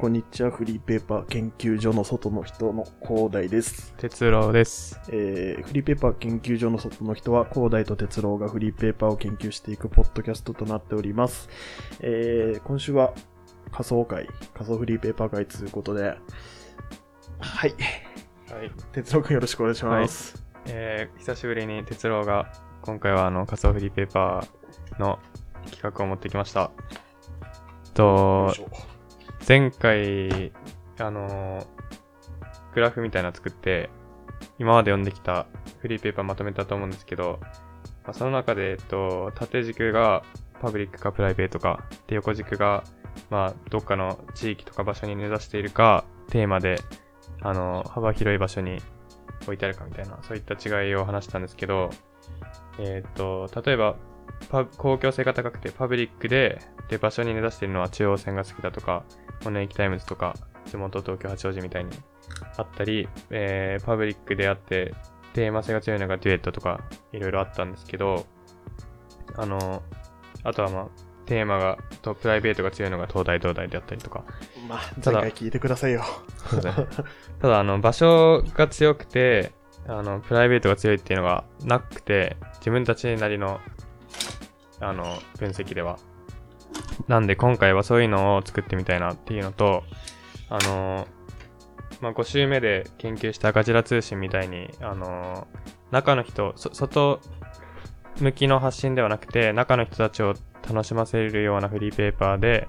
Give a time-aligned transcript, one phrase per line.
[0.00, 0.52] こんにちは。
[0.52, 3.92] フリーペーパー研究所の外の人の広大です。
[3.96, 5.00] 哲郎です。
[5.08, 11.48] えーフリーペーパー研究所の外の人は、広大と哲郎がフリーペーパーを研究していくポッドキャストとなっております。
[11.98, 13.12] えー今週は
[13.72, 16.16] 仮想会、仮想フリーペーパー会ということで、
[17.40, 17.74] はい。
[18.52, 18.70] はい。
[18.92, 20.44] 哲郎くんよろしくお願いします。
[20.66, 25.18] えー、久しぶりに哲郎が、今回はあの、仮想フリーペーパーの
[25.72, 26.70] 企画を持ってきました。
[27.94, 28.54] と
[29.48, 30.52] 前回、
[30.98, 31.66] あのー
[32.74, 33.88] グラフみたいなの作って、
[34.58, 35.46] 今まで読んできた
[35.80, 37.40] フリーペーパーまとめたと思うんですけど、
[38.04, 40.22] まあ、その中で、えっと、縦軸が
[40.60, 42.84] パブリックかプライベートか、で、横軸が、
[43.30, 46.76] まあ、どっかの地域とか場所に根ざしているか、テーマで、
[47.40, 48.82] あの、幅広い場所に
[49.44, 51.88] 置いてあるかみたいな、そういった違いを話したんですけど、
[52.78, 53.96] えっと、例えば、
[54.76, 59.04] 公共性が高くてパブリックで、で、場所に根ざしているのは中央線が好きだとか、
[59.44, 60.34] モネ駅タイムズとか、
[60.66, 61.90] 地元東京八王子みたいに
[62.56, 64.94] あったり、えー、パブリックであって、
[65.34, 66.80] テーマ性が強いのがデュエットとか、
[67.12, 68.26] いろいろあったんですけど、
[69.36, 69.82] あの、
[70.42, 70.88] あとはまあ、
[71.26, 74.24] テーマが、とプライベートが強いのが東大東大であったりとか、
[74.66, 76.02] まあ、ただ前回聞いてくださいよ。
[76.48, 76.86] そうですね
[77.40, 79.52] ただ、あの、場所が強くて、
[79.86, 83.60] あの、プライベートが強いっていうのがなくて、自分たちなりの、
[84.80, 85.98] あの、分析では。
[87.08, 89.82] なんで、今回はそういうのを作ってみたいなっていうのと、
[90.50, 91.06] あの、
[92.00, 95.48] まあ、5週目で研究したガジラ通信みたいに、あの、
[95.90, 97.20] 中の人、外
[98.20, 100.34] 向きの発信ではなくて、中の人たちを
[100.68, 102.68] 楽しませるようなフリーペーパーで、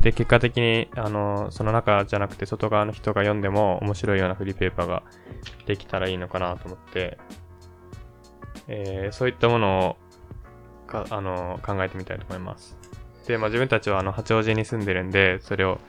[0.00, 5.02] で、結果的に、あの、その中じゃなくて外側の人が読んでも面白いようなフリーペーパーが
[5.66, 7.18] できたらいいのかなと思って、
[8.68, 9.96] えーそういったものを
[10.86, 12.76] か、あの、考えてみたいと思います。
[13.26, 15.80] で、まあ自分たちはあの、八王子に住んでるんで、それを、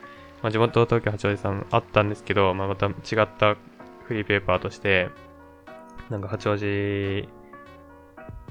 [0.41, 3.55] まあ地元東京八王子さんあったんですけど、まあまた違った
[4.03, 5.09] フリーペーパーとして、
[6.09, 7.27] なんか八王子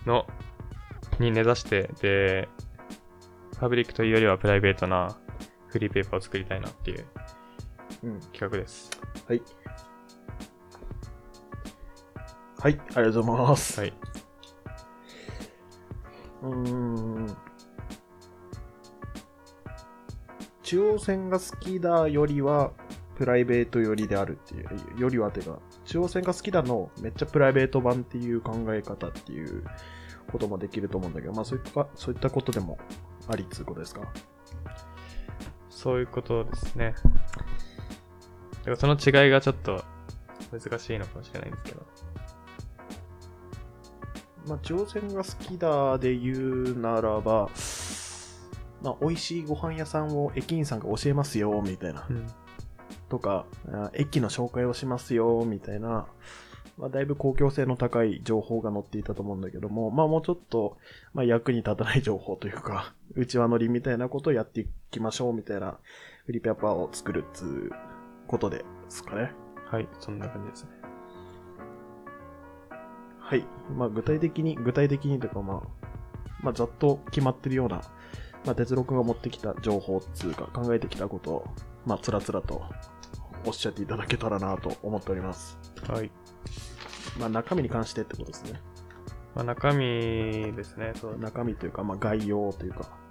[0.07, 0.27] の、
[1.19, 2.49] に根ざして、で、
[3.59, 5.17] パブリックというよりはプライベートな
[5.69, 7.07] フリーペーパーを作りたいなっていう
[8.03, 8.21] うん。
[8.33, 8.91] 企画です。
[9.29, 9.43] はい。
[12.59, 13.81] はい、ありがとうございます。
[13.81, 13.93] はい。
[16.43, 17.52] うーん。
[20.73, 22.73] 中央線が好きだよりは、
[23.17, 24.63] プライベート寄りであるってい
[24.97, 29.65] う、よりはてか、中央線が好きだの、めっちゃプライベート版っていう考え方っていう
[30.31, 32.79] こともできると思うんだけど、まあそういった、そういったことでも
[33.29, 34.01] ありっつうことですか？
[35.69, 36.95] そういうことですね。
[38.61, 39.85] だからその違いがちょっと
[40.51, 41.87] 難しいのかもしれないんですけど。
[44.49, 46.35] まあ、中央線が好きだで言
[46.75, 47.51] うならば、
[48.83, 52.07] まあ、美味しいご飯屋さんを駅員さんが教えますよ、みたいな。
[52.09, 52.27] うん。
[53.09, 56.07] とか、あ駅の紹介をしますよ、みたいな、
[56.79, 60.79] まあ、だいぶ公共性の高い情報が載っていたと思うんだけども、まあもうちょっと、
[61.13, 65.79] まあ役に立たない情報というか、内輪乗りみたいなことをやっていきましょう、みたいな
[66.27, 67.71] フリーペーパーを作るっつう
[68.27, 69.33] ことですかね。
[69.67, 70.71] はい、そんな感じですね。
[73.19, 73.45] はい。
[73.77, 75.87] まあ具体的に、具体的にというかまあ、
[76.43, 77.83] まあざっと決まってるような、
[78.45, 81.45] まあ哲郎くんが持ってきた情報っつうか考えてきたことを、
[81.87, 82.63] まあつらつらと
[83.45, 85.59] おっしゃっていただけたらなと思っております。
[85.89, 86.11] はい。
[87.19, 88.61] まあ中身に関してってことですね。
[89.35, 90.93] まあ中身ですね。
[90.97, 91.19] そう。
[91.19, 93.03] 中身というか、まあ概要というか。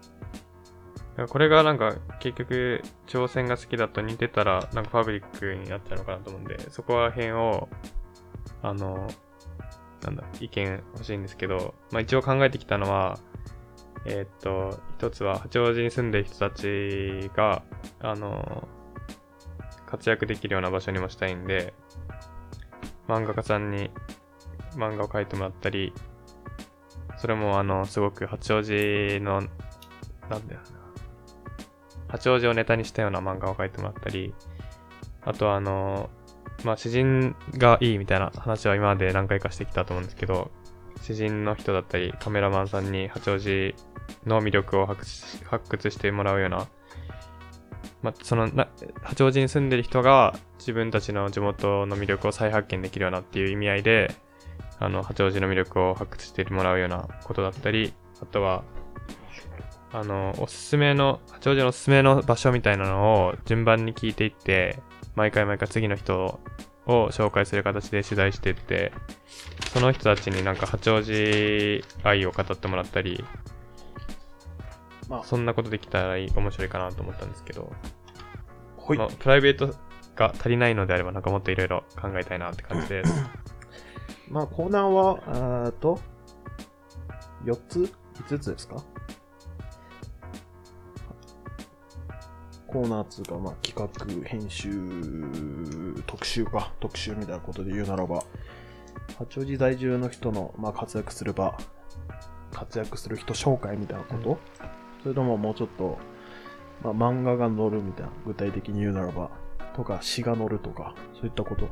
[1.22, 7.70] らこれがなんか結局挑戦が好きだと似てたらなんかパブリックになっちゃうのかなと思うんで、そこら辺を、
[8.62, 9.08] あの、
[10.04, 13.20] なんだ、意見欲しいんですけど、まあ一応考えてきたのは、
[14.06, 17.64] えっと、一つは八王子に住んでる人たちが、
[18.00, 18.68] あの、
[19.86, 21.74] 活躍できるような場所にもしたいんで、
[23.08, 23.92] 漫画家さんに
[24.76, 25.94] 漫画を描いてもらったり、
[27.18, 29.42] それもあの、すごく八王子の、
[30.30, 30.68] なんだよな、
[32.08, 34.34] 八王子をネタにしたような漫画を描いてもらったり、
[35.24, 36.10] あとはあの、
[36.64, 40.52] まあ、詩人がいいみたいな話は今まで何回かしてきたと思うんですけど、
[41.02, 43.76] 詩人の人だったり、カメラマンさんに八王子
[44.26, 46.68] の魅力を発掘してもらうような、
[48.02, 48.68] まあ、そのな、
[49.04, 54.16] 八王子に住んでる人が自分たちの地元の魅力を再発見できるようなっていう意味合いで、
[54.80, 58.64] あの、八王子の魅力を発掘してもらうようなことだったり、あとは、
[59.94, 64.80] あの、おすすめの、八王子のおすすめの場所みたいなのを順番に聞いていって、
[65.16, 66.40] 毎回毎回次の人
[66.88, 68.92] を紹介する形で取材していって、
[69.74, 73.24] その人たちになんか八王子愛を語ってもらったり、
[75.12, 77.72] まあ、そんなことできたら面白いかなと思ったんですけど、
[78.78, 78.98] ほい。
[78.98, 79.76] のプライベート
[80.16, 83.14] が足りないのであれば、なんかもっといろいろ考えたいなって感じです。
[84.32, 86.00] まあ、コーナーは、えと、
[87.44, 87.94] 4つ
[88.30, 88.78] ?5 つですか？
[92.68, 93.76] コーナーつうか、まあ、企
[94.24, 94.72] 画、編集、
[96.08, 98.24] 特集か、特集みたいなことで言うならば、
[99.20, 101.58] 八王子在住の人の、まあ、活躍する場、
[102.54, 104.40] 活躍する人紹介みたいなこと、
[105.04, 105.98] それとももうちょっと、
[106.84, 109.30] まあ、漫画が載るみたいな、具体的に言うならば、
[109.76, 111.68] とか、詩が載るとか、そういったこと。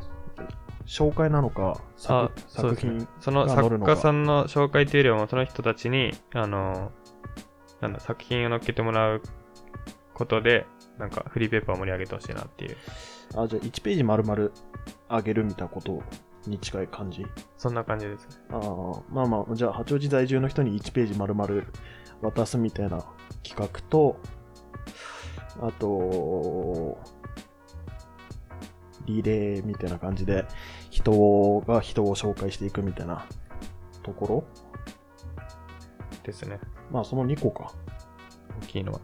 [0.85, 3.07] 紹介なのか、あ作作品。
[3.19, 6.91] その作家さんの紹介というよりも、その人たちに、あの、
[7.81, 9.21] なんだ、作品を載っけてもらう
[10.13, 10.65] ことで、
[10.97, 12.77] なんかフリーペーパーを盛り上げてほしいなっていう、
[13.35, 14.49] あ、じゃあ1ページ丸々
[15.09, 16.01] 上げるみたいなこと
[16.45, 17.25] に近い感じ？
[17.57, 18.35] そんな感じですね。
[18.51, 21.61] ああ、まあまあ、じゃあ八王子在住の人に1ページ丸々
[22.21, 23.03] 渡すみたいな
[23.43, 24.19] 企画と、
[25.61, 26.97] あと、
[29.05, 30.45] リレーみたいな感じで、
[30.89, 33.25] 人が人を紹介していくみたいな
[34.03, 34.45] とこ
[36.23, 36.55] ですね。
[36.55, 36.59] ろ
[36.91, 37.73] まあその2個か。
[38.63, 38.99] 大きいのは。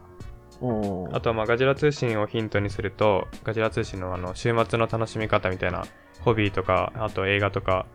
[0.61, 1.15] うん。
[1.15, 5.85] あとはまあガジラ通信をヒントにすると、ガジラ通信のあの週末の楽しみ方みたいな
[6.21, 7.85] ホビーとか、あと映画とか、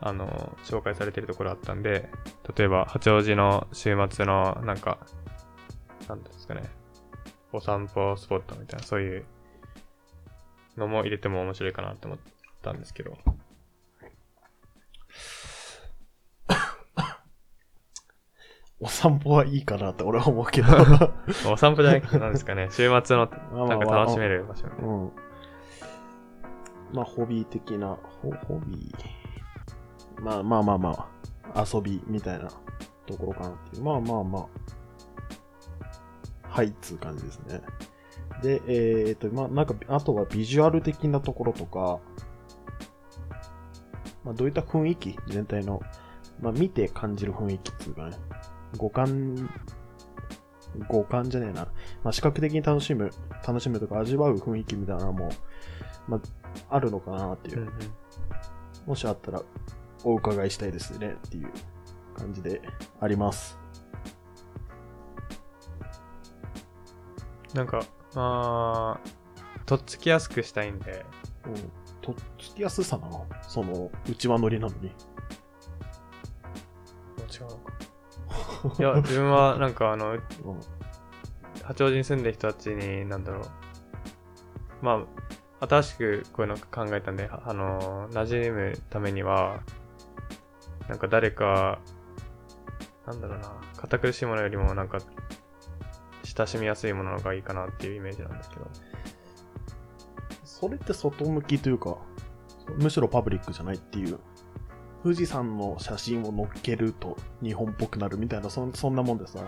[0.00, 2.08] あの、紹介されてるところあったんで、
[2.56, 4.98] 例えば八王子の週末のなんか、
[6.08, 6.62] なんですかね、
[7.52, 9.24] お散歩スポットみたいな、そういう
[10.76, 12.20] のも入れても面白いかなと思っ
[12.62, 13.18] たんですけど。
[18.80, 20.68] お散歩はいいかなって俺は思うけど。
[21.50, 24.68] お散歩じゃなくてなんですかね、週末のまあなんか楽しめる場所。
[24.68, 25.12] うん。
[26.92, 29.17] まあ、ホビー的な、ホホビー。
[30.20, 31.08] まあまあまあま
[31.54, 32.50] あ、遊びみたいな
[33.06, 33.82] ところかなっていう。
[33.82, 34.48] まあまあまあ、
[36.48, 37.60] はいっつう感じですね。
[38.42, 42.00] で、えっ、と、まあなんか、あとはビジュアル的なところとか、
[44.24, 45.80] まあどういった雰囲気全体の、
[46.40, 48.16] まあ見て感じる雰囲気っていうかね、
[48.76, 49.48] 五感、
[50.88, 51.68] 五感じゃねえな。
[52.02, 53.10] まあ視覚的に楽しむ、
[53.46, 55.30] 楽しむとか味わう雰囲気みたいなのも、
[56.06, 56.20] ま
[56.70, 57.60] あ、あるのかなっていう。
[57.60, 57.74] うんうん
[58.88, 59.42] もしあったら、
[60.04, 61.50] お伺いしたいですねっていう
[62.16, 62.62] 感じで
[63.00, 63.58] あります。
[67.54, 67.82] なんか、
[68.14, 69.08] まあ、
[69.64, 71.04] とっつきやすくしたいんで、
[71.46, 71.54] うん。
[72.02, 73.26] とっつきやすさなの？
[73.42, 74.88] その、内輪乗りなのに。
[74.88, 74.90] 違
[77.40, 77.72] うのか。
[78.78, 80.20] いや、自分はなんかあの、うん。
[81.62, 83.44] 八王子に住んでる人たちに、なんだろう。
[84.80, 85.04] ま
[85.60, 89.60] あ、新しくこういうの考えたんで、あの、馴染むためには、
[90.88, 91.80] なんか誰か、
[93.06, 94.98] なんだろうな、堅苦しいものよりもなんか、
[96.24, 98.66] 親しみやすいものがいいかなっていうイメージなんですけど。
[100.44, 101.98] それって外向きというか、
[102.78, 104.18] むしろパブリックじゃないっていう。
[105.02, 109.40] 富士山の写真を載っけると日本っぽくなるみたいな、そんそんなもんでさ。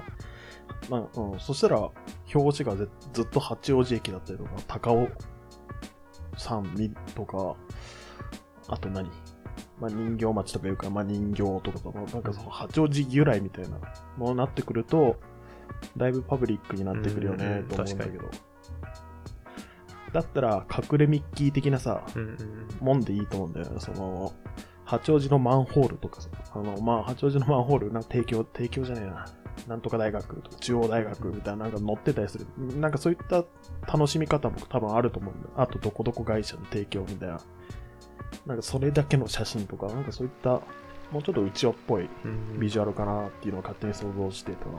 [0.88, 1.90] まあ、うん、そしたら、
[2.32, 5.08] 表紙がずっと八王子駅だったりとか、高尾
[6.36, 6.64] 山
[7.14, 7.56] とか、
[8.68, 9.10] あと何？
[9.80, 13.78] まあ、人形町とかいうか、まあ、人形とかその、なんかその八王子由来みたいな
[14.16, 15.16] ものになってくると、
[15.96, 18.30] だいぶパブリックになってくるよねと思うんだけど。
[20.12, 22.02] だったら、隠れミッキー的なさ。
[22.80, 23.76] もんでいいと思うんだよね。
[23.78, 24.32] その、
[24.84, 29.26] 八王子のマンホールとかさ、あの、まあ、八王子のマンホール、なんか提供、提供じゃねえな。
[29.68, 32.46] なんとか大学とか中央大学みたいななんか載ってたりする。
[32.76, 33.44] なんかそういった
[33.86, 35.52] 楽しみ方も多分あると思うんだよ。
[35.56, 37.38] あと、どこどこ会社の提供みたいな。
[38.50, 40.60] なんかそれだけの写真とか、なんかそういった、
[41.12, 42.08] もうちょっと内輪っぽい
[42.58, 44.72] ビジュアルかなっていうのを勝手に想像してたな。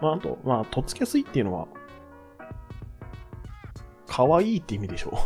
[0.00, 1.66] まあ、あと、まあ、とっつきやすいっていうのは、
[4.06, 5.18] 可愛いって意味でしょ？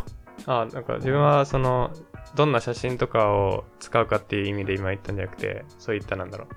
[0.47, 1.91] あ、なんか自分はその、
[2.33, 6.47] どんな写真とかを使うかっていう意味で今言ったんじゃなくて、そういったなんだろう。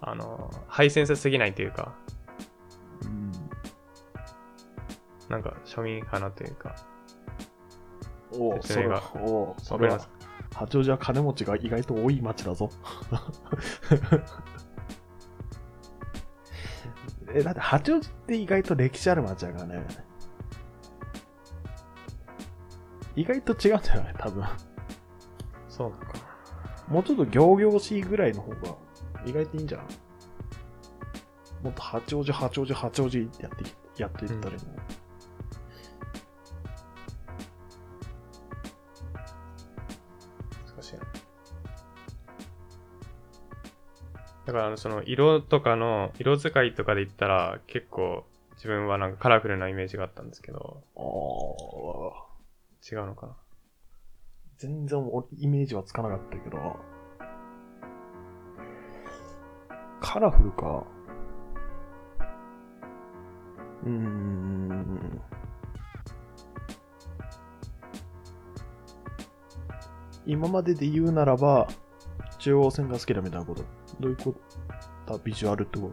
[0.00, 1.94] あの、ハイセンスすぎないというか、
[3.04, 3.30] うん。
[5.28, 6.74] なんか庶民派なというか、
[8.34, 10.08] おお、それ説明がは、おお、それは、
[10.54, 12.70] 八王子は金持ちが意外と多い町だぞ。
[17.34, 19.86] え、だって八王子って意外と歴史ある町だからね。
[23.16, 24.44] 意外と違うんじゃない多分。
[25.68, 26.22] そうなのかな。
[26.88, 28.76] もうちょっと行々しいぐらいの方が
[29.24, 29.82] 意外といいんじゃん。
[31.62, 35.01] もっと八王子、八王子、八王子ってやっていやっていったらいいの、難し
[44.52, 51.02] だから、その、色とかの、色使いとかで言ったら、結構、自分はなんかカラフルなイメージがあったんですけど、ああ。
[52.84, 53.36] 違うのかな？
[54.58, 55.00] 全然
[55.38, 56.76] イメージはつかなかったけど。
[60.00, 60.84] カラフルか。
[63.84, 65.20] うーん。
[70.26, 71.66] 今までで言うならば、
[72.38, 73.64] 中央線が好きだみたいなこと。
[74.02, 74.34] どういうこ
[75.06, 75.14] と？
[75.14, 75.90] だビジュアルってこ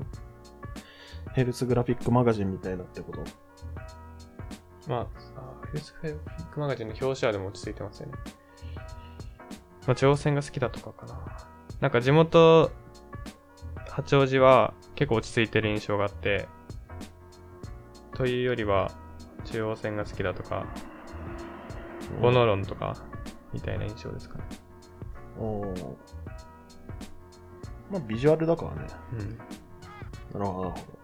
[1.25, 1.33] と？
[1.33, 3.23] ヘルスグラフィックマガジンみたいなってこと？
[4.87, 5.05] まあ、あ
[5.67, 6.15] フェイスフェイ
[6.51, 8.13] クマガジンの表紙はでも落ち着いてますよね。
[9.85, 10.79] まあ、挑戦が好きだと？
[10.79, 11.19] かかな。
[11.79, 12.71] なんか地元、
[13.87, 16.47] 八王子は結構落ち着いてる印象があって、
[18.15, 18.25] と？
[18.25, 18.91] いうよりは、
[19.45, 20.41] 中央線が好きだと？
[20.41, 20.65] か、
[22.21, 22.75] ボノロンと？
[22.75, 22.95] か、
[23.53, 24.43] みたいな印象ですかね。
[25.37, 25.95] おー
[27.89, 28.87] まあ、ビジュアルだからね。
[29.13, 30.39] うん。
[30.39, 30.99] なるほど、なるほど。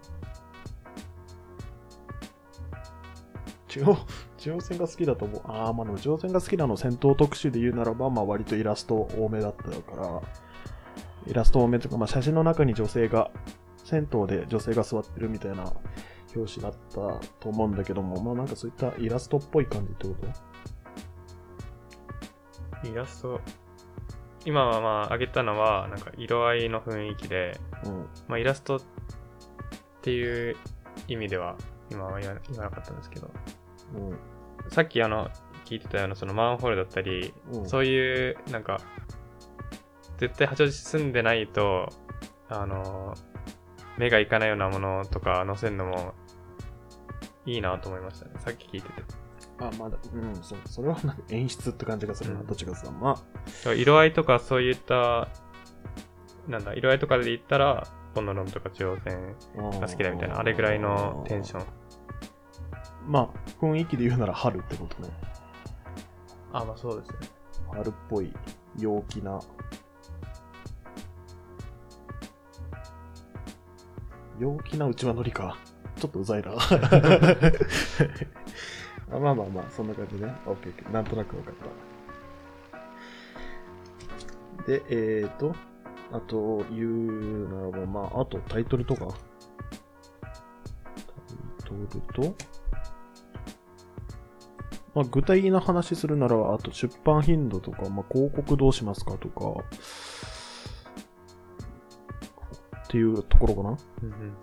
[3.67, 3.97] 中央、
[4.37, 5.41] 中央線が好きだと思う。
[5.45, 10.21] ああ、まあでも中央線が好きなの戦闘特集で言うならば、まあ割とイラスト多めだったから、
[11.27, 13.31] イラスト多めとか、まあ写真の中に女性が、
[13.83, 15.73] 銭湯で女性が座ってるみたいな
[16.35, 16.95] 表紙だった
[17.39, 20.15] と思うんだけども、まあなんかそういったイラストっぽい感じってこ
[22.81, 22.87] と？
[22.87, 23.41] イラスト、
[24.45, 28.07] 今はまあ挙げたのは、なんか色合いの雰囲気で、うん。
[28.27, 28.81] まあイラストっ
[30.01, 30.55] ていう
[31.07, 31.55] 意味では、
[31.91, 33.31] 今は言わ言わなかったんですけど、
[33.95, 34.69] うん。
[34.69, 35.29] さっきあの、
[35.65, 38.79] 聞いてたようなそのマンホールだったり、うんそういう、なんか、
[40.17, 41.89] 絶対八王子住んでないと、
[42.47, 43.15] あの、
[43.97, 46.13] 目がいかないようなものとか載せるのも
[47.45, 48.31] いいなと思いましたね。
[48.39, 49.24] さっき聞いてて。
[49.59, 50.59] あ、まだ、うん、そう。
[50.65, 52.91] それはなんか演出って感じがするな、うんどっちかさ。
[52.91, 53.23] ま
[53.65, 55.29] あ、色合いとかそういった、
[56.47, 59.35] なんだ、色合いとかで言ったら、ボノロンとか中央線
[59.79, 61.65] が好きだみたいな、あれぐらいのテンション。
[63.07, 65.09] まあ、雰囲気で言うなら春ってことね。
[66.51, 67.17] あ、まあそうですね。
[67.71, 68.33] 春っぽい、
[68.77, 69.39] 陽気な。
[74.39, 75.57] 陽気な内輪乗りか。
[75.97, 76.51] ちょっとうざいな。
[79.15, 80.33] あまあまあまあ、そんな感じね。
[80.45, 80.91] オッケー。
[80.91, 81.53] なんとなくわかっ
[84.63, 84.65] た。
[84.67, 85.53] で、えーと、
[86.11, 89.07] あと、言うならば、まあ、あとタイトルとか？
[90.21, 90.27] タ
[91.67, 92.35] イトルと、
[94.93, 99.63] まあ、具体的な話するなら、あと出版頻度とか、まあ、広告どうしますかとか、
[102.85, 103.69] っていうところかな。
[103.69, 104.33] うんうん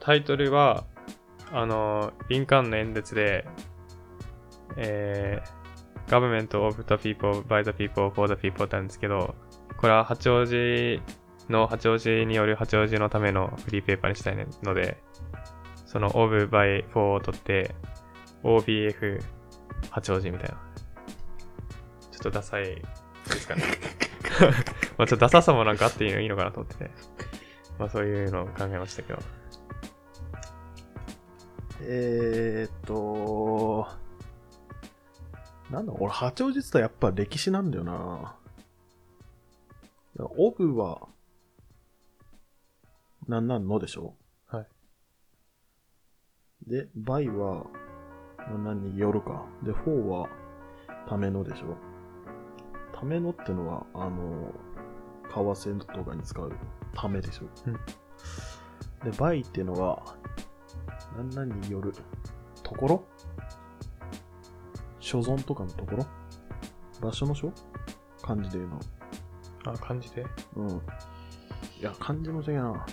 [0.00, 0.84] タイトルは、
[1.52, 3.46] あの、リンカーンの演説で、
[4.76, 9.34] えー、Government of the People, by the People, for the People ってあるんですけど、
[9.76, 11.00] これは八王子
[11.48, 14.96] の八王子による八王子のためのフリーペーパーにしたいので、
[15.86, 17.74] その of, by, for を取って、
[18.42, 19.20] OBF
[19.90, 20.56] 八王子みたいな。
[22.12, 22.82] ちょっとダサいで
[23.32, 23.62] すかね。
[24.98, 26.90] まあちょっとダサさもなんかあっていいのいいのかなと思ってて。
[27.78, 29.18] まあそういうのを考えましたけど。
[31.88, 33.86] えーっと、
[35.70, 38.36] なんだ、俺、八王子ってやっぱ歴史なんだよな。
[40.18, 41.08] of は、
[43.28, 44.14] なんなんのでしょ
[44.46, 44.66] はい。
[46.66, 47.66] で、 by は、
[48.48, 49.44] なんなんによるか？
[49.62, 50.28] で、フォーは、
[51.08, 51.76] ためのでしょ
[52.92, 54.52] ためのってのは、あの、
[55.28, 56.52] 為替とかに使う
[56.94, 57.70] ためでしょう？
[57.70, 60.16] んで、 by っていうのは、
[61.16, 61.94] なんなんによる？
[62.62, 63.04] ところ？
[65.00, 66.06] 所存とかのところ？
[67.00, 67.50] 場所の所？
[68.22, 68.80] 漢字で言うの。
[69.64, 70.26] あ、感じで。
[70.56, 70.68] うん。
[70.68, 70.80] い
[71.80, 72.86] や、漢字の違いな。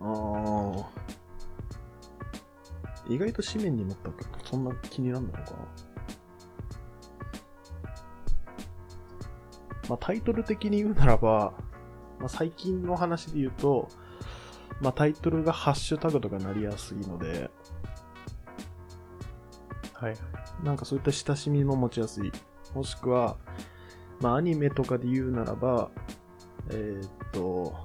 [0.00, 0.84] あー。
[3.08, 4.24] 意外と紙面に載ったけ？
[4.24, 5.91] ど、そんな気になんないのかな？
[9.92, 11.52] まあ、タイトル的に言うならば、
[12.18, 13.88] まあ、最近の話で言うと、
[14.80, 17.50] まあ、タイトルがハッシュタグとかなりやすいので、
[19.92, 20.14] はい。
[20.64, 22.32] なんかそういった親しみも持ちやすい。
[22.74, 23.36] もしくは、
[24.20, 25.90] まあアニメとかで言うならば、
[26.70, 27.76] えーっと、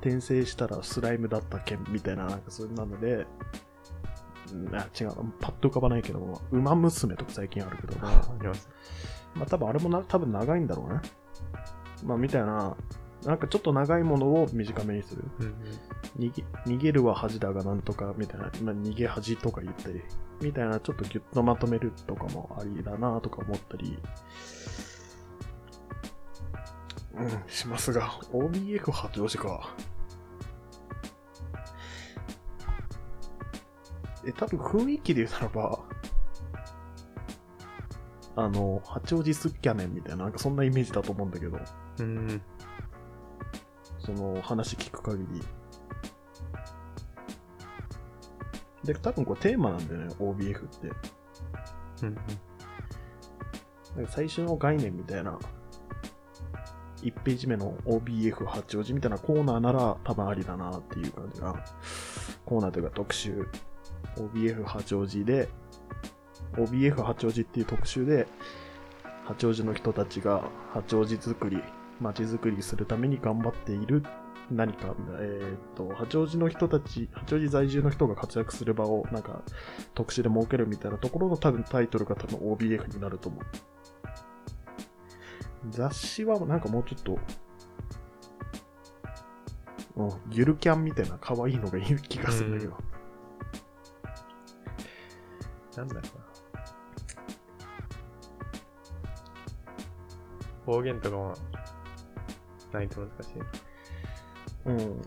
[0.00, 3.26] 転生したらスライムだった件みたいな、なんかそんなので、
[4.50, 8.70] うんあ、違う、パッと浮かばないけども、ウマ娘とか最近あるけども、あります。
[9.34, 11.00] まあ多分あれもな、多分長いんだろうね。
[12.04, 12.76] まあみたいな、
[13.24, 15.24] なんかちょっと長いものを短めにする。
[15.40, 15.54] うんうん。
[16.18, 20.02] 逃げ逃げるは恥だがなんとかみたいな、まあ、逃げ恥とか言ったり、
[20.40, 23.98] みたいなちょっとギュッとまとめるとかもありだなとか思ったり、
[27.14, 29.74] うん、しますが、OBF 八王子か。
[34.24, 35.80] え、多分雰囲気で言うならば、
[38.34, 41.58] あの、八王子スッキャネンみたいな、なんかそんなイメージだと思うんだけど、
[41.98, 42.42] うん。
[43.98, 45.42] その話聞く限り。
[48.84, 50.92] で、多分これテーマなんだよね、OBF って。
[52.02, 52.14] うん。
[53.96, 55.38] なんか最初の概念みたいな、
[57.02, 61.62] 1ページ目の OBF 八王子みたいなコーナーなら多分ありだなっていう感じが、
[62.44, 63.46] コーナーというか特集、
[64.16, 65.48] OBF 八王子で、
[66.56, 68.26] OBF 八王子っていう特集で、
[69.24, 71.62] 八王子の人たちが八王子作り、
[72.00, 74.02] 街づくりするために頑張っている
[74.50, 79.42] 何か、えーと、八王子の人たち、八王子在住の人が活躍する場をなんか
[79.94, 83.44] 特集で設けるみたいなところの多分タイトルが多分 OBF になると思う。
[85.70, 87.18] 雑誌はなんかもうちょっと、
[89.96, 92.76] うん、ゆるキャンみたいな可愛いのがいい気がするんだけど。
[95.76, 96.21] なんだろうな。
[100.66, 101.34] 方言とかも
[102.72, 103.46] ないと難しいな。
[104.66, 105.02] うん。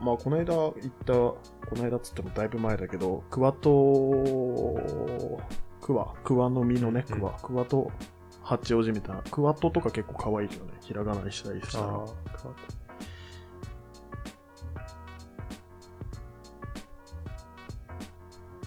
[0.00, 1.38] まあ、この間行った、こ
[1.72, 3.70] の間っつってもだいぶ前だけど、クワと、
[5.80, 7.90] クワ、クワの実のね、うんクワ、クワと
[8.42, 11.86] 八王子みたいな、クワトとか結構可愛いけどね、ひらがなにしたりしたら。
[11.86, 12.04] あ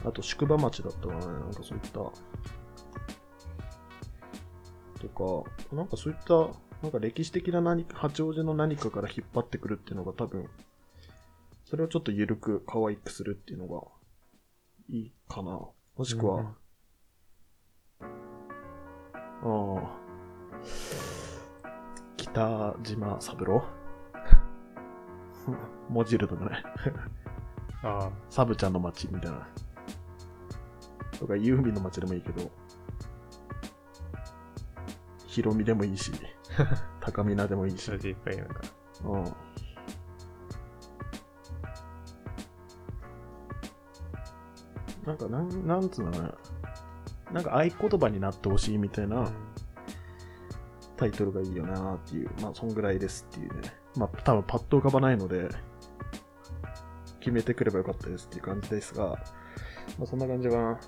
[0.05, 1.99] あと宿場町だったかな、なんかそういった。
[4.97, 6.33] とか、なんかそういった、
[6.81, 10.47] なんか歴史的な何か、八王子の何かから引っ張ってくるっていうのが多分、
[11.65, 13.81] それをちょっと緩く可愛くするっていうのが
[14.89, 15.59] いいかな。
[15.97, 16.55] もしくは、
[17.99, 18.05] あ
[19.43, 19.97] あ、
[22.15, 23.63] 北島三郎？
[25.89, 26.63] モジルドだね。
[27.81, 27.89] た。
[27.89, 29.47] ああ、サブちゃんの街みたいな。
[31.19, 32.51] とか、ユーミンの街でもいいけど、
[35.37, 36.11] ヒロミでもいいし、
[36.99, 38.61] 高見菜でもいいしいっぱいいるのか。
[39.03, 39.23] うん。
[45.05, 46.33] なんか、なん、なんつうのかな。
[47.33, 49.29] なんか合言葉になってほしいみたいな
[50.95, 52.31] タイトルがいいよなっていう。
[52.41, 53.77] まあ、そんぐらいですっていうね。
[53.95, 55.49] まあ、多分パッと浮かばないので、
[57.19, 59.09] 決めてくればよかったですっていう感じですが、
[59.99, 60.79] まあ、そんな感じかな。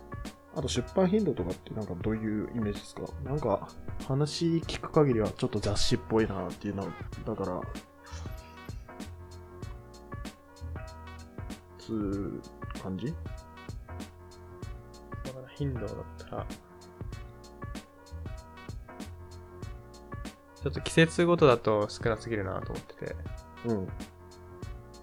[0.56, 3.04] あと出版頻度とかってなんかどういうイメージですか？
[3.24, 3.70] なんか
[4.08, 6.88] 話聞く限りはちょっと雑誌っぽいなっていうの
[7.26, 7.62] だから、
[11.78, 12.42] つう
[12.82, 13.08] 感じ？
[13.08, 13.14] だ
[15.32, 16.46] から頻度だったら、
[20.62, 23.16] ちょっと季節ごとだと少なすぎるなと思ってて。
[23.66, 23.88] うん。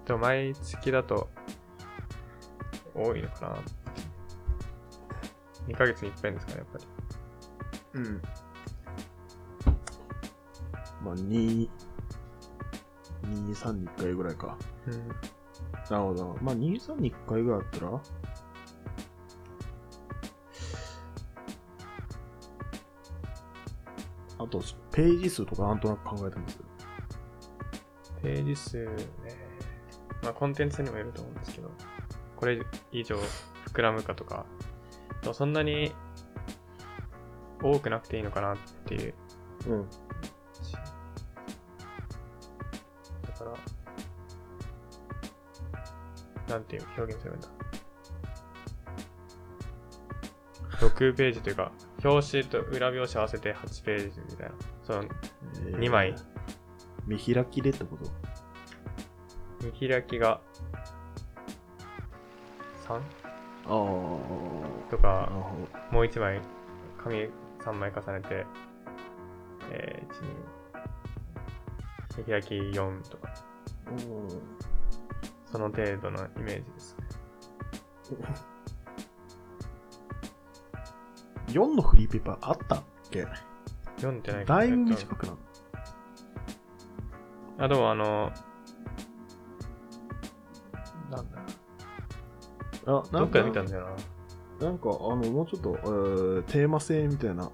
[0.05, 1.29] でも毎月だと
[2.93, 3.57] 多いのかな。
[5.67, 6.85] 2ヶ月に一遍ですかね、やっぱり。
[7.93, 8.21] うん。
[11.03, 11.69] まあ、2、
[13.23, 14.57] 2、3に1回ぐらいか。
[14.87, 15.07] うん。
[15.07, 16.37] なるほど。
[16.41, 18.01] まあ、2、3に1回ぐらいだったら、
[24.39, 26.59] あと、ページ数とかなんとなく考えてます？
[28.21, 28.91] ページ数ね。
[30.23, 31.71] まあコンテンツにもよると思うんですけど、
[32.35, 32.59] これ
[32.91, 33.17] 以上
[33.73, 34.45] 膨らむかとか、
[35.27, 35.91] でもそんなに
[37.61, 39.13] 多くなくていいのかなっていう。
[39.67, 39.89] うん。
[39.89, 39.95] だ
[43.33, 43.43] か
[46.47, 47.49] ら、なんていう表現すればいいんだ。
[50.79, 51.73] 6ページというか、
[52.05, 54.55] 表紙と裏表紙合わせて8ページみたいな。
[54.85, 56.15] そのえー2枚。
[57.05, 57.97] 見開きでってこ
[59.61, 59.65] と？
[59.65, 60.39] 見開きが
[62.87, 63.01] 3?
[63.67, 65.29] とか
[65.91, 66.41] もう1枚、
[67.03, 68.45] 紙3枚重ねて、
[69.71, 70.11] えー、
[72.17, 73.33] 1、2、見開き4とか、
[75.51, 76.97] その程度のイメージです。
[78.11, 78.17] ね。
[81.47, 83.25] 4のフリーペーパーあったっけ
[83.97, 85.37] ？4ってないだいぶ短くなる。
[87.57, 88.31] とあ、でもあの、
[92.87, 93.87] あ、なんどっかで見たんだよ
[94.59, 94.67] な。
[94.67, 97.51] なんか、あの、もうちょっと、えーテーマ性みたいな、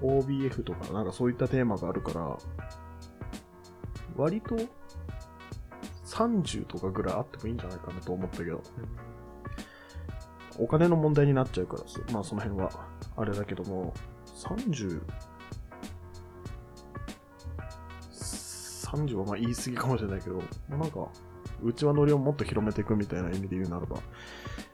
[0.00, 2.36] OBF とか、なんかそういったテーマがあるから、
[4.16, 4.56] 割と
[6.06, 8.62] 30とかぐらいあってもいいんじゃないかなと思ったけど、
[10.58, 12.70] お金の問題になっちゃうからさ、まあその辺は
[13.16, 13.94] あれだけども、
[14.26, 15.00] 30、
[18.12, 21.08] 30はまあ言い過ぎかもしれないけど、まあ、なんか、
[21.62, 23.98] うちわ乗りをもっと広めていくみたいな意味で言うならば、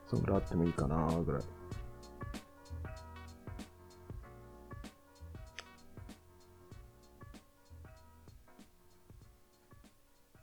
[0.08, 1.42] そのぐらいあってもいいかなぐらい。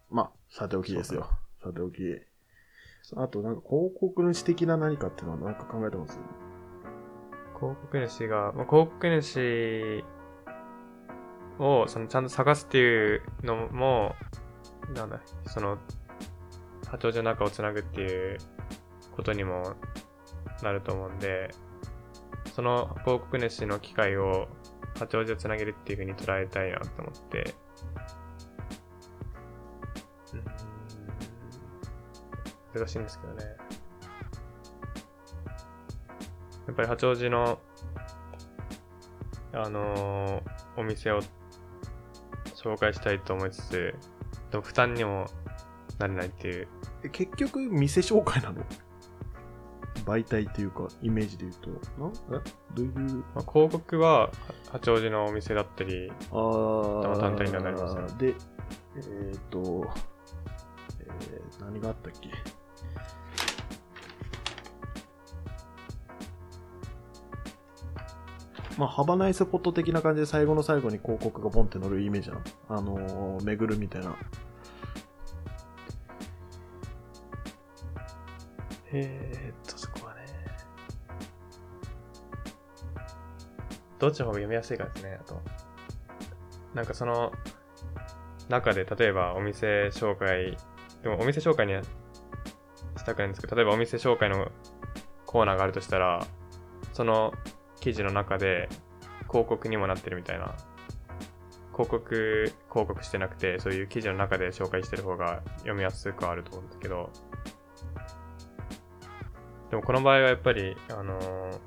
[0.10, 1.28] まあ、さておきですよ。
[1.62, 2.02] さておき。
[3.18, 6.20] あと、なんか広告主的な何かっていうのは何か考えてます？
[7.60, 10.04] 広告主が、まあ、広告主
[11.60, 14.14] をそのちゃんと探すっていうのも、
[14.94, 15.78] なんだ、その、
[16.86, 18.38] 八王子の中をつなぐっていう
[19.16, 19.76] ことにも
[20.62, 21.50] なると思うんで、
[22.54, 24.48] その広告主の機会を
[24.98, 27.54] 八王子をつなげるっていう風に捉えたいなと思って、
[30.34, 30.66] うん
[32.80, 33.44] 難しいんですけどね。
[36.68, 37.60] やっぱり八王子の、
[39.54, 41.22] あのー、お店を
[42.56, 43.96] 紹介したいと思いつつ、
[44.52, 45.26] でも負担にも
[46.00, 46.68] なれないっていう。
[47.12, 48.66] 結局、店紹介なの？
[50.06, 51.70] 媒体っていうか、イメージで言うと、
[52.32, 52.42] なえ？
[52.76, 52.94] どういう？
[53.34, 54.32] まあ、広告は、
[54.72, 58.02] 八王子のお店だったり、ああ、単体になりますね。
[58.20, 58.36] で、
[58.98, 59.88] えっ、ー、と、
[61.00, 62.30] えー、何があったっけ？
[68.78, 72.42] まあ、ハバナイスポット的な感じで最後の最後に広告がボンって乗るイメージなの？
[72.70, 74.16] あのー、巡るみたいな。
[78.92, 79.85] えー、っと、
[84.06, 85.42] どっちの方が読みやすいかですね、あと。
[86.74, 87.32] なんかその、
[88.50, 90.58] 中で例えばお店紹介、
[91.02, 94.52] でもお店紹介にはしたくないんですけど、例えばお店紹介の
[95.26, 96.26] コーナーがあるとしたら、
[96.94, 97.34] その
[97.80, 98.70] 記事の中で
[99.28, 100.56] 広告にもなってるみたいな
[101.74, 107.10] 広告広告してなくてそういう記事の中で紹介してる方が読みやすくはあると思うんですけど
[109.70, 111.60] でもこの場合はやっぱりあのー、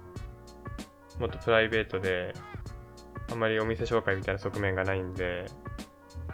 [1.18, 2.34] もっとプライベートで
[3.30, 5.46] あんまりお店紹介みたいな側面がないんで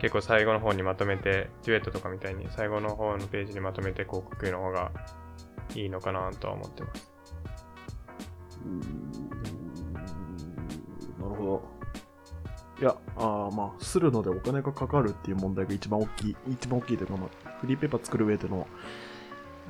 [0.01, 4.91] 結構最後の方にまとめてデュエットとかみたいに最後の方のページにまとめて広告の方が
[5.75, 7.15] いいのかなとは思ってます。
[11.19, 11.75] なるほど。
[12.81, 18.67] いや、あまあ、するのでお金がかかるっていう問題が一番大きい、一番大きいというか、まあ、フリーペーパー作る上での、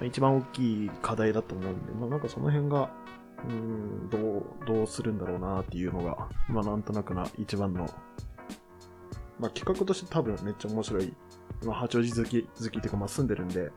[0.02, 2.90] 一番大きい課題だと思うんで、まあ、なんかその辺が、
[3.48, 7.86] うん、どう、どうするんだろうなっていうのが、まあ、なんとなくな一番の、
[9.38, 11.14] まあ、企画として多分めっちゃ面白い、
[11.64, 13.70] まあ、八王子好き、好きっていうか、まあ、住んでるんで、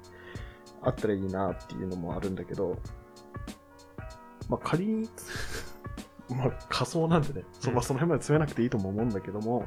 [0.81, 2.77] あったらいいなっていうのもあるんだけど、
[4.49, 5.09] まあ、仮に
[6.29, 9.65] まあ、仮想なんでね、そまあ、その辺まで詰めなくていいとも思うんだけども、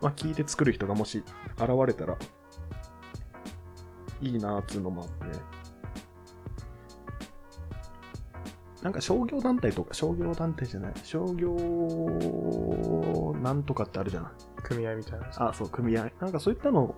[0.00, 1.22] まあ、聞いて作る人がもし
[1.56, 2.16] 現れたら、
[4.20, 5.38] いいなーっつうのもあって、
[8.82, 11.54] なんか商業団体とか、商業団体じゃない、商業
[13.42, 14.30] なんとかってあるじゃない。
[14.62, 15.28] 組合みたいな。
[15.36, 16.10] あ、そう、組合。
[16.20, 16.94] なんかそういったの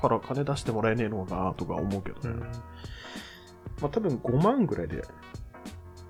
[0.00, 2.30] から金出してもらえねえのかなとか思うけどね。
[2.30, 2.48] うん、ま
[3.82, 5.02] あ多分5万ぐらいで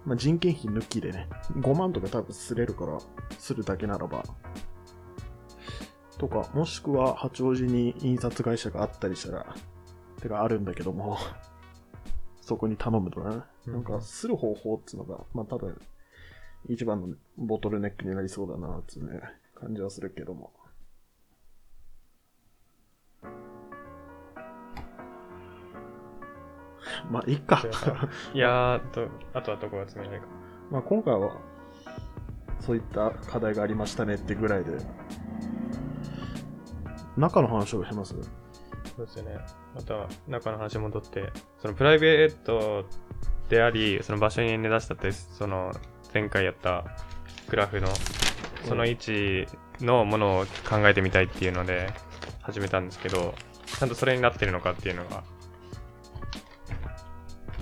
[0.05, 2.99] まあ、人件費抜きでね、5万とか多分すれるから、
[3.39, 4.25] するだけならば、
[6.19, 9.55] とか、もしくは八王子に印刷会社があったりしたら、
[10.21, 11.19] てかあるんだけども、
[12.41, 15.81] そこに頼むとね、なんかする方法っていうのが、まあ多分、
[16.69, 19.21] 一番のボトルネックになりそうだなっていうね、
[19.55, 20.53] 感じはするけども。
[27.11, 27.63] まあ、いっか。
[28.35, 30.27] いやーと、あとはどこが詰めないか。
[30.71, 31.37] まあ、今回は、
[32.61, 34.77] そういった課題がありましたねってぐらいで、
[37.17, 38.15] 中の話をします？
[38.15, 39.39] そうですよね。
[39.75, 42.85] また、中の話戻って、そのプライベート
[43.51, 45.73] であり、その場所に根ざしたって、その
[46.15, 46.85] 前回やった
[47.49, 47.89] グラフの、
[48.65, 49.47] その位置
[49.81, 51.93] のものを考えてみたいっていうので
[52.43, 53.35] 始めたんですけど、
[53.67, 55.25] ちゃんとそれになってるのかっていうのが。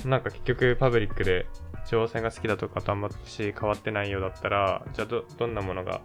[0.04, 1.46] なんか結局パブリックで
[1.90, 6.02] 情報戦が好きだとかとあんまし変わってないようだったら、じゃあど、どんなものが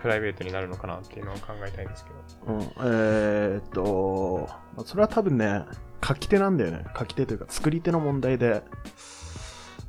[0.00, 2.54] プライベートになるのかなっていうのを考えたいんですけど。
[2.54, 4.48] うん、えー、っと、
[4.84, 5.64] それは多分ね、
[6.06, 6.84] 書き手なんだよね。
[6.98, 8.62] 書き手というか作り手の問題で、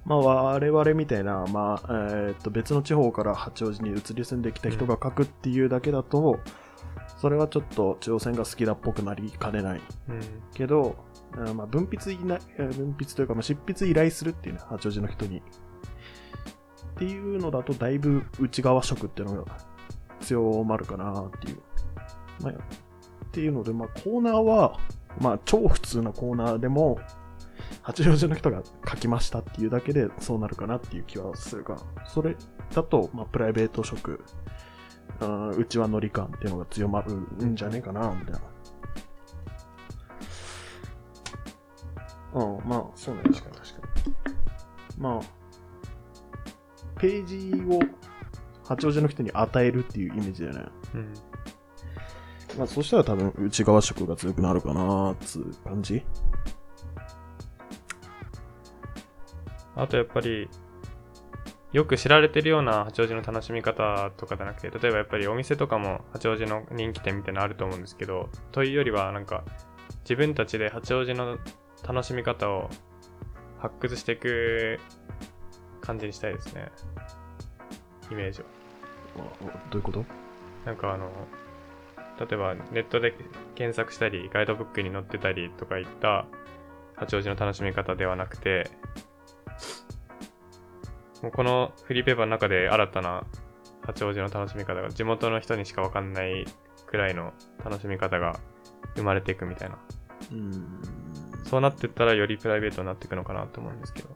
[0.06, 6.40] まあ我々みたいな、まあ、えー、っと別の地方から八王子に移り住んできた人が書くっていうだけだと、
[7.18, 10.22] それはちょっと中央線が好きだっぽくなりかねないうん。
[10.54, 10.96] けど、
[11.56, 15.38] まあ、分泌いな分泌というか、まあ、執筆依頼するっていうね、八王子の人に。
[15.38, 19.58] っていうのだと、だいぶ内側色っていうのが
[20.22, 21.58] 強まるかなっていう。
[22.42, 22.58] まあ、っ
[23.32, 24.78] ていうので、まあ、コーナーは、
[25.20, 27.00] まあ、超普通なコーナーでも、
[27.82, 32.06] 八王子の人が書きましたっていうだけでそうなるかなっていう気はするかな。
[32.06, 32.36] それ
[32.74, 34.20] だと、まあ、プライベート色、
[35.20, 37.14] うん内輪乗り感っていうのが強まる
[37.46, 38.42] んじゃねえかな、みたいな。
[42.34, 44.14] うん、まあ、そうね、確かに確かに。
[44.98, 45.22] まあ、
[47.00, 47.80] ページを
[48.72, 50.66] 八王子の人に与えるっていうイメージだよね。
[50.96, 51.14] うん。
[52.58, 56.04] まあ、そしたら多分内側色が強くなるかなーっつう感じ。
[59.76, 60.50] あとやっぱり、
[61.74, 69.44] よく知られてるような八王子の楽しみ方とかじゃなくて、例えばやっぱりお店とかも八王子の人気店みたいなのあると思うんですけど、というよりはなんか、
[70.04, 71.38] 自分たちで八王子の
[71.88, 72.70] 楽しみ方を
[73.60, 74.80] 発掘していく
[75.82, 76.72] 感じにしたいですね。
[78.12, 78.61] イメージを。
[79.18, 79.20] あ
[79.70, 80.06] どういうこと？
[80.66, 81.10] なんかあの、
[82.20, 83.14] 例えばネットで
[83.56, 86.26] 検索したり、ガイドブックに載ってたりとかいった
[86.96, 88.70] 八王子の楽しみ方ではなくて、
[91.22, 93.24] もうこのフリーペーパーの中で新たな
[93.86, 96.46] 八王子の楽しみ方が地元の人にしかわかんない
[96.86, 98.40] くらいの楽しみ方が
[98.96, 99.78] 生まれていくみたいな。
[100.32, 100.82] うーん。
[101.46, 104.10] そうなってったらよりプライベートになっていくのかなと思うんですけど。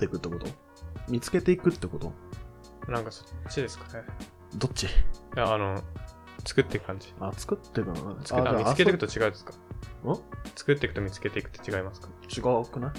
[0.00, 0.46] っていくってこと？
[1.08, 2.12] 見つけていくってこと？
[2.90, 4.04] なんかそっちですかね。
[4.56, 4.84] どっち？
[4.84, 4.88] い
[5.36, 5.82] や、あの、
[6.46, 7.12] 作っていく感じ。
[7.20, 9.52] あ、作っていくのつくあ見つけていくと違うですか？
[9.52, 9.56] ん？
[10.56, 12.08] 作っていくと見つけていくって違いますか？
[12.28, 12.92] 違くない？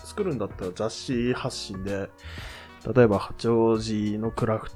[0.00, 2.10] 作るんだったら雑誌発信で、
[2.92, 4.70] 例えば八王子のクラフ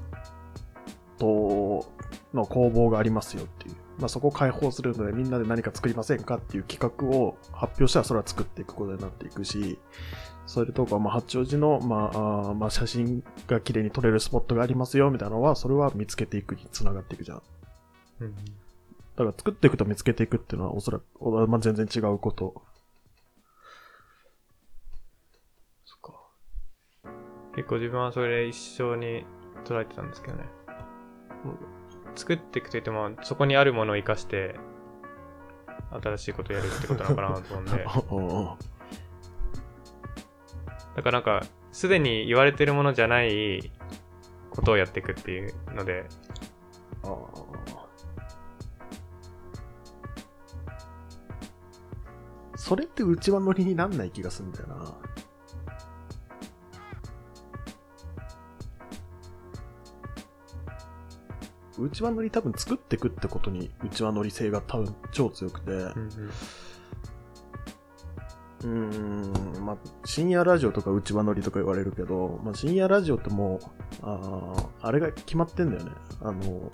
[1.17, 1.85] ト
[2.33, 3.75] の工房がありますよっていう。
[3.99, 9.79] まあ、そこを開放するのでみんなで何か作りませんかっていう企画を発表したらそれは作っていくことになっていくし、
[10.45, 12.17] それとか、まあ、八王子の、まあ、
[12.49, 17.41] あーまあ、写真が綺麗に撮れるスポットがありますよみたいなのは、それは見つけていくにつながっていくじゃん。
[18.21, 18.35] うん。
[18.35, 18.41] だ
[19.17, 22.61] から作っていくと見つけていくっていうのはおそらく、おまあ、全然違うこと。
[25.83, 26.13] そっか。
[27.55, 29.25] 結構自分はそれ一緒に
[29.65, 30.45] 捉えてたんですけどね。
[32.17, 34.55] 作っていくといっても、そこにあるものを生かして、
[35.91, 37.85] 新しいことをやるってことなのかなと思うんで。
[40.95, 43.71] だからなんか、すでに言われてるものじゃない
[44.49, 46.05] ことをやっていくっていうので、
[52.55, 55.06] それって内輪乗りになんない気がするんだよな。
[61.79, 66.09] 内輪乗り多分作ってくってことに内輪乗り性が多分超強くて、うん
[68.63, 69.31] うん、
[69.63, 75.91] まあ、深夜ラジオとか内輪乗りとか言われるけど、まあ、深夜ラジオってもう、ああれが決まってんだよね。
[76.21, 76.71] あの、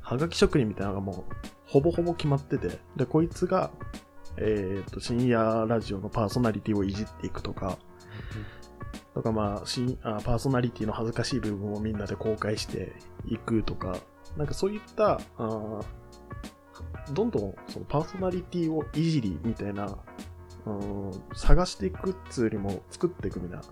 [0.00, 1.34] はがき職人みたいなのがもう、
[1.66, 3.70] ほぼほぼ決まってて、で、こいつが、
[4.36, 7.78] えっ、と、深夜ラジオのパーソナリティをいじっていくとか、
[9.14, 12.92] とかまあ、しんあパーソナリティの恥ずかしい部分をみんなで公開して
[13.26, 13.96] いくとか、
[14.36, 15.84] なんかそういった、あー
[17.12, 19.96] どんどんそのパーソナリティをいじりみたいな、
[20.66, 23.64] うん、探していくっつうよりも作っていくみたいな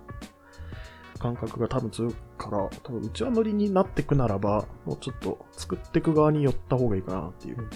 [1.19, 7.69] 感覚が多分強いから、多分内輪乗りになっていくならば、もうちょっと作っていく側に寄った方がいいかなっていう。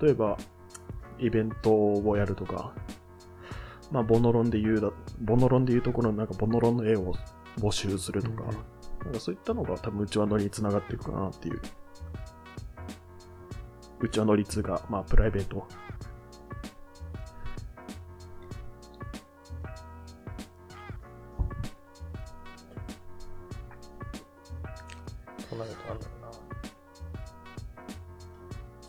[0.00, 0.36] 例えば、
[1.18, 2.74] イベントをやるとか、
[3.94, 7.14] まあ、ボノロンで言うだ、ボノロンで言うところのなんかボノロンの絵を
[7.60, 8.56] 募集するとか、うんうん
[9.04, 11.60] なんかそういったのが多分内輪乗りにつながっていくかなっていう。
[14.00, 15.68] 内輪乗りっつうか、まあ、プライベート。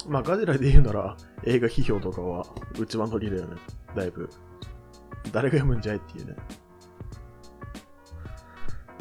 [0.07, 2.45] まあ、ガジラで言うなら、映画批評とかは
[2.79, 3.57] 内輪乗りだよね。
[3.95, 4.29] だいぶ。
[5.35, 6.35] 誰が読むんじゃいっていうね。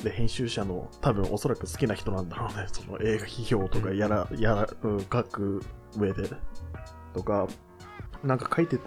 [0.03, 2.67] で、編集者の多分おそらく好きな人なんだろうね。
[2.73, 5.63] その映画批評とかやら、やら、うん、書く
[5.97, 6.29] 上で。
[7.15, 7.47] とか、
[8.25, 8.81] なんか書いて、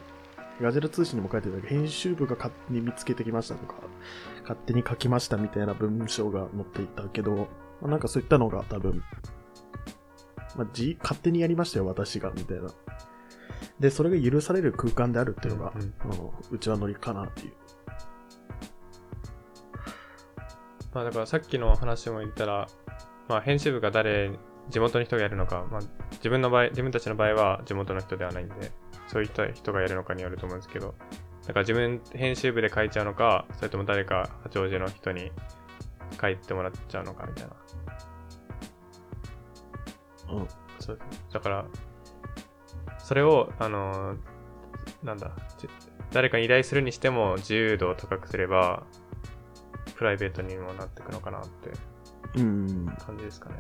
[0.62, 3.76] ガジラ通信にも書いてたけど、編集部が勝手に見つけてきましたとか、
[4.42, 7.48] 勝手に書きましたみたいな文章が載っていたけど、
[7.82, 9.02] まあなんかそういったのが多分、
[10.58, 12.68] まあ、じ勝手にやりましたよ、私が、みたいな。
[13.80, 15.94] で、それが許される空間であるっていうのが、うん
[16.52, 17.54] うちはノリかなっていう。
[20.94, 22.68] まあだからさっきの話も言ったら、
[23.28, 24.32] まあ編集部が誰、
[24.70, 25.82] 地元の人がやるのか、まあ
[26.14, 28.72] 自分の場合、自分たちの場合は地元の人ではないんで、
[29.08, 30.96] そういった人がやるのかによると思うんですけど、
[31.46, 35.32] だから自分編集部で書いちゃうのか、それとも誰か八王子の人に
[36.20, 37.56] 書いてもらっちゃうのかみたいな。
[40.34, 40.48] うん。
[40.80, 41.00] そう
[41.32, 41.66] だから、
[43.08, 44.18] それを、あのー
[45.02, 45.70] なんだ、じ
[46.12, 48.86] 誰かに依頼するにしても自由度を高くすれば、
[49.96, 51.72] プライベートにもなっていくのかなって
[52.36, 52.86] うん。
[53.00, 53.56] 感じですかね。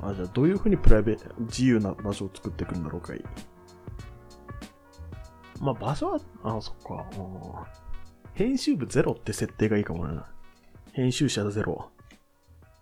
[0.00, 3.24] あ、じゃあどういうふうにプライベート、自由な場所を作っていくんだろうかい？
[5.60, 7.04] まあ場所は、あ、そっか。
[7.18, 7.82] うん
[8.34, 10.20] 編集部ゼロって設定がいいかもね。
[10.92, 11.90] 編集者ゼロ。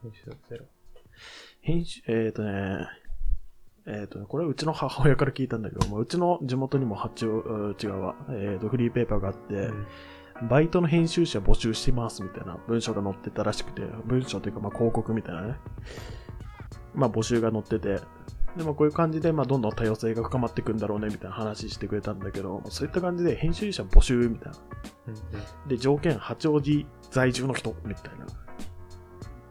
[0.03, 0.67] 編集ゼロ。
[1.63, 2.87] 編集、えっ、ー、とね、
[3.87, 9.87] えっ、とね、これはうちの母親から聞いたんだけど、まあ、うちの地元にも八王、うん違うわ、えっ、と、フリーペーパーがあって、うん
[10.49, 15.55] バイトの編集者募集してますみたいな文章が載ってたらしくて、文章というかまあ広告みたいなね。
[16.95, 18.01] まあ募集が載ってて、
[18.57, 24.59] でもこういう感じでまあどんどん多様性が深まっていくんだろうねみたいな話してくれたんだけど、そういった感じで編集者募集みたいな。
[25.69, 28.27] で、条件八王子在住の人みたいな。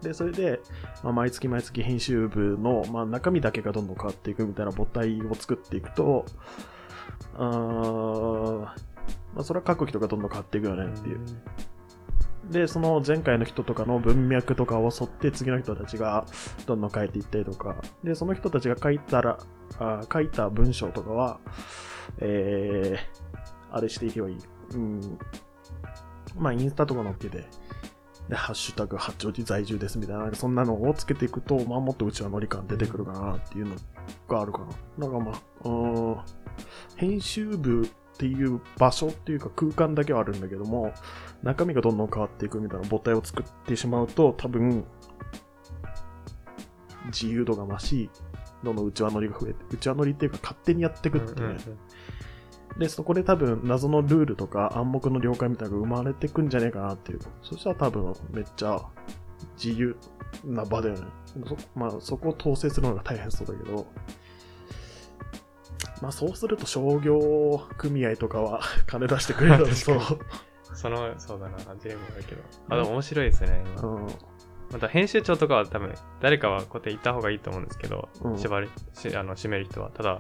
[0.02, 0.62] で、それで、
[1.04, 6.26] まあ、毎月毎月編集部の、まあ、中身だけがどんどん変わっていくみたいな母体を作っていくと、
[7.36, 8.60] あー
[9.34, 11.20] まあ、それは書く人がどんどん変わっていくよねっていう。
[12.50, 16.26] で、その前回の人とかの文脈とかを沿って次の人たちが
[16.66, 19.38] どんどん書いていったりとか、で、その人たちが書いたら、
[19.78, 21.40] あ書いた文章とかは、
[22.20, 24.38] えー、あれしていけばいい。
[24.74, 25.20] うん。
[26.38, 27.46] まあ、インスタとか載っけて、
[28.30, 33.76] で、ハッシュタグ八王子在住ですみたいな、そんなのをつけていくと、まあ、もっとうちはノリ感出てくるかなっていうの
[34.28, 35.08] があるかな。
[35.08, 35.32] なんかま
[35.66, 36.26] あ、
[36.96, 40.94] 編集部っていう場所っていうか空間だけはあるんだけども、
[41.42, 44.86] 中身がどんどん変わっていくみたいな母体を作ってしまうと、多分、
[47.08, 48.10] 自由度が増し、
[48.64, 51.58] どんどん内輪乗りが増えて、内輪乗りっていうか勝手にやっていくっていうね。
[52.78, 57.20] で、そこで多分謎のルールとか暗黙の了解みたいなのが生まれてくんじゃねえかなっていう。
[57.42, 58.82] そしたら多分めっちゃ
[59.62, 59.96] 自由
[60.46, 61.02] な場だよね。
[61.46, 63.88] そまあそこを統制するのが大変そうだけど、
[66.02, 70.00] まあそうすると商業組合とかは 金出してくれるだろうそう。
[70.76, 72.42] その、そうだな、ジレンマだけど。
[72.70, 73.90] あ、でも面白いですね、今。
[73.90, 74.08] うん。
[74.72, 79.90] また編集長とかは多分、誰かはこうやって言った方がいいと思うんですけど、うん縛り、しあの、締める人は。
[79.90, 80.20] ただ、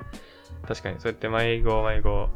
[0.67, 2.29] 確かにそうやって迷子迷子、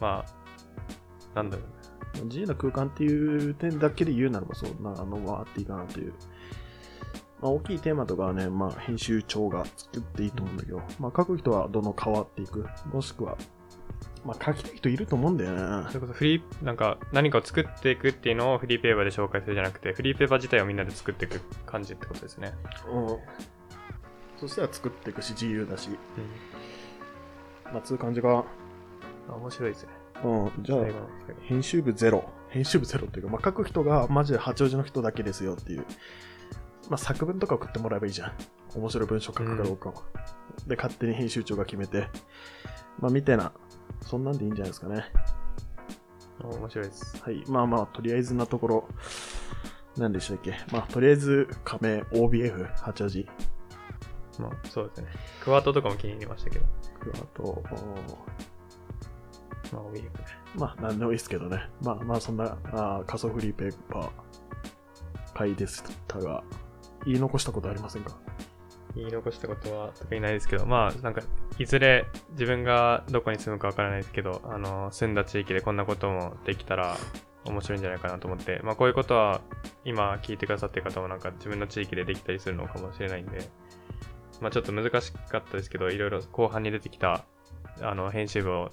[0.00, 2.24] まあ、なんだろうね。
[2.24, 6.14] 自由な空間っていう点だけで言うならばそうなあのはあっていいかなという。
[7.40, 12.66] まあ、大きいテーマとかはね、まあ、編集長が作っていいと思うんだけど、まあ、書く人はどんどん変わっていく？
[12.92, 13.36] もしくは、
[14.24, 15.94] まあ、書きたい人いると思うんだよねそ。
[15.94, 22.52] れこそフリー、なんか何かを作っていくっていうのをフリーペーパーで紹介するじゃなくて、フリーペーパー自体をみんなで作っていく感じってことですね。
[22.92, 23.18] うん。
[24.38, 25.90] そしたら作っていくし、自由だし、
[27.72, 28.44] まあ、つう感じが、
[29.28, 29.88] あ面白いですね。
[30.24, 30.78] うん、じゃあ
[31.42, 32.28] 編集部ゼロ。
[32.50, 35.84] 編集部ゼロっていうか、まあ、書く人がマジで八王子の人だけですよっていう。
[36.90, 38.32] まあ、作文とか送ってもらえばいいじゃん。
[38.74, 40.02] 面白い文章書くかどうかを。
[40.66, 42.08] で、勝手に編集長が決めて。
[42.98, 43.52] まあ、みたいな、
[44.02, 45.04] そんなんでいいんじゃないですかね。
[46.42, 47.22] あ面白いです。
[47.22, 47.44] はい。
[47.48, 48.88] まあまあ、とりあえずなところ、
[49.96, 50.54] 何でしたっけ？
[50.72, 53.26] まあ、とりあえず、加盟 OBF、八王子。
[54.38, 55.08] まあ、そうですね。
[55.44, 56.64] クワットとかも気に入りましたけど。
[57.14, 57.62] あと、お
[59.72, 60.10] まあ、多いよね。
[60.56, 61.68] まあ、なんでもいいですけどね。
[61.82, 64.10] まあまあ、そんな、あー仮想フリーペーパー、
[65.34, 66.42] 回でしたが、
[67.04, 68.18] 言い残したことありませんか？
[68.94, 71.22] 言い残したことは特にないですけど、まあ、なんか、
[71.60, 76.96] いずれ自分がどこに住むかわからないですけど、あの、住んだ地域でこんなこともできたら
[77.44, 79.42] 面白いんじゃないかなと思って、まあ、こういうことは
[79.84, 83.46] 今聞いてくださってる方もなんか自分の地域でできたりするのかもしれないんで、
[84.40, 87.26] まあ、ちょっと難しかったですけど、いろいろ後半に出てきた、
[87.82, 88.70] あの、編集部を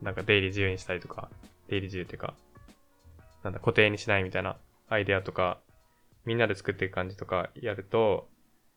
[0.00, 1.30] なんか出入り自由にしたりとか、
[1.66, 2.34] 出入り自由っていうか、
[3.42, 4.56] なんだ、固定にしないみたいな
[4.88, 5.58] アイデアとか、
[6.24, 8.28] みんなで作っていく感じとかやると、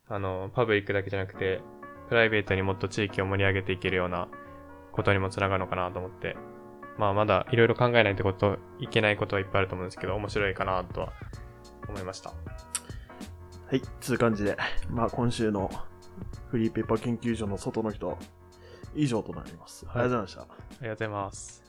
[0.07, 1.61] あの、パブリックだけじゃなくて、
[2.09, 4.27] プライベートにもっと地域を盛り上げていけるような
[4.91, 6.35] ことにもつながるのかなと思って、
[6.97, 11.13] まあまだいろいろ考えないとこと、いけないことはいっぱいあると思うんですけど、面白いかなとは
[11.87, 12.29] 思いました。
[12.29, 12.35] は
[13.75, 14.57] い、つう感じで、
[14.89, 15.69] まあ今週の
[16.49, 18.17] フリーペーパー研究所の外の人、
[18.95, 19.85] 以上となります。
[19.89, 20.41] ありがとうございました。
[20.41, 20.45] あ
[20.81, 21.66] りがとうございます。